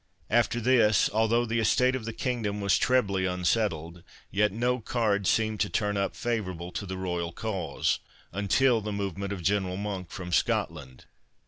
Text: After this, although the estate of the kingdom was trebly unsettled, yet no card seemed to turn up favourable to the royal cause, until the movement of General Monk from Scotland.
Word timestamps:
After 0.31 0.59
this, 0.59 1.11
although 1.13 1.45
the 1.45 1.59
estate 1.59 1.95
of 1.95 2.05
the 2.05 2.11
kingdom 2.11 2.59
was 2.59 2.79
trebly 2.79 3.27
unsettled, 3.27 4.01
yet 4.31 4.51
no 4.51 4.79
card 4.79 5.27
seemed 5.27 5.59
to 5.59 5.69
turn 5.69 5.95
up 5.95 6.15
favourable 6.15 6.71
to 6.71 6.87
the 6.87 6.97
royal 6.97 7.31
cause, 7.31 7.99
until 8.31 8.81
the 8.81 8.91
movement 8.91 9.31
of 9.31 9.43
General 9.43 9.77
Monk 9.77 10.09
from 10.09 10.31
Scotland. 10.31 11.05